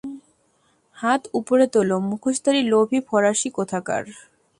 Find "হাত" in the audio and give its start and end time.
0.97-1.21